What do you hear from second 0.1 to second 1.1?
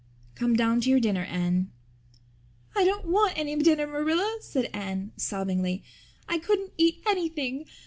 "Come down to your